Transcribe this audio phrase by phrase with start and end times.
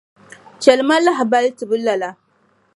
[0.61, 2.09] Chɛli ma lahabali tibu lala.